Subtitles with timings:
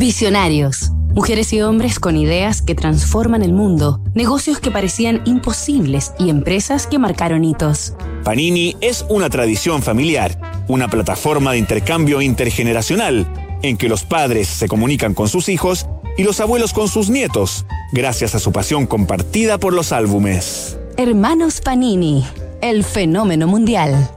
[0.00, 0.92] Visionarios.
[1.14, 6.86] Mujeres y hombres con ideas que transforman el mundo, negocios que parecían imposibles y empresas
[6.86, 7.92] que marcaron hitos.
[8.24, 14.68] Panini es una tradición familiar, una plataforma de intercambio intergeneracional en que los padres se
[14.68, 15.86] comunican con sus hijos
[16.16, 20.78] y los abuelos con sus nietos, gracias a su pasión compartida por los álbumes.
[20.96, 22.24] Hermanos Panini,
[22.62, 24.08] el fenómeno mundial.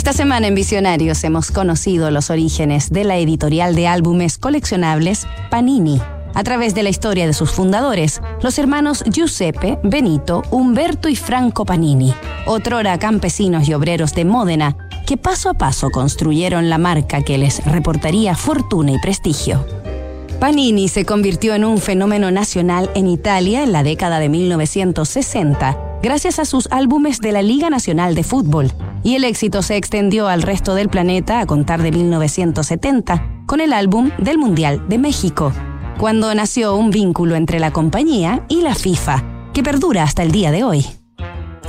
[0.00, 6.00] Esta semana en Visionarios hemos conocido los orígenes de la editorial de álbumes coleccionables Panini,
[6.32, 11.66] a través de la historia de sus fundadores, los hermanos Giuseppe, Benito, Humberto y Franco
[11.66, 12.14] Panini,
[12.46, 14.74] otrora campesinos y obreros de Módena,
[15.06, 19.66] que paso a paso construyeron la marca que les reportaría fortuna y prestigio.
[20.40, 26.38] Panini se convirtió en un fenómeno nacional en Italia en la década de 1960, gracias
[26.38, 30.42] a sus álbumes de la Liga Nacional de Fútbol, y el éxito se extendió al
[30.42, 35.52] resto del planeta a contar de 1970 con el álbum del Mundial de México,
[35.98, 40.50] cuando nació un vínculo entre la compañía y la FIFA, que perdura hasta el día
[40.50, 40.86] de hoy.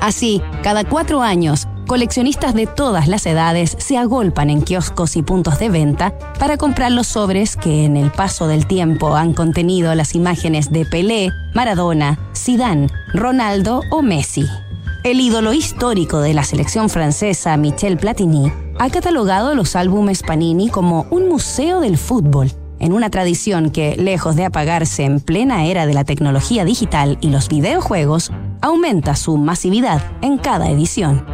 [0.00, 5.58] Así, cada cuatro años, coleccionistas de todas las edades se agolpan en kioscos y puntos
[5.58, 10.14] de venta para comprar los sobres que en el paso del tiempo han contenido las
[10.14, 14.46] imágenes de Pelé, Maradona, Zidane, Ronaldo o Messi.
[15.02, 21.06] El ídolo histórico de la selección francesa, Michel Platini, ha catalogado los álbumes Panini como
[21.10, 25.94] un museo del fútbol, en una tradición que, lejos de apagarse en plena era de
[25.94, 31.24] la tecnología digital y los videojuegos, aumenta su masividad en cada edición.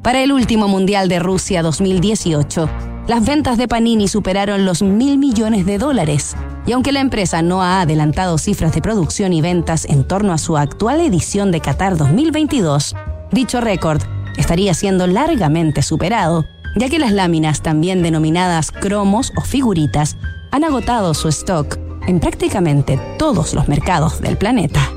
[0.00, 2.70] Para el último Mundial de Rusia 2018,
[3.08, 6.36] las ventas de Panini superaron los mil millones de dólares,
[6.68, 10.38] y aunque la empresa no ha adelantado cifras de producción y ventas en torno a
[10.38, 12.94] su actual edición de Qatar 2022,
[13.32, 14.02] dicho récord
[14.36, 16.44] estaría siendo largamente superado,
[16.76, 20.18] ya que las láminas, también denominadas cromos o figuritas,
[20.52, 24.92] han agotado su stock en prácticamente todos los mercados del planeta.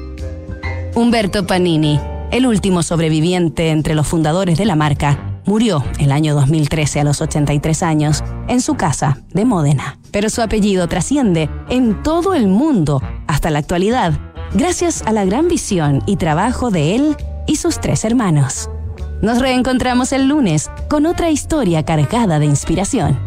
[0.94, 7.00] Humberto Panini, el último sobreviviente entre los fundadores de la marca, Murió el año 2013
[7.00, 10.01] a los 83 años en su casa de Módena.
[10.12, 14.14] Pero su apellido trasciende en todo el mundo hasta la actualidad,
[14.54, 17.16] gracias a la gran visión y trabajo de él
[17.48, 18.70] y sus tres hermanos.
[19.22, 23.20] Nos reencontramos el lunes con otra historia cargada de inspiración.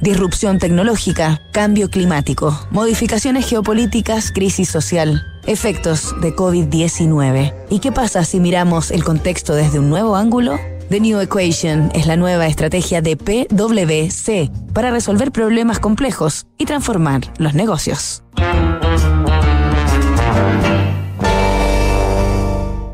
[0.00, 7.54] Disrupción tecnológica, cambio climático, modificaciones geopolíticas, crisis social, efectos de COVID-19.
[7.70, 10.58] ¿Y qué pasa si miramos el contexto desde un nuevo ángulo?
[10.88, 17.22] The New Equation es la nueva estrategia de PwC para resolver problemas complejos y transformar
[17.38, 18.22] los negocios.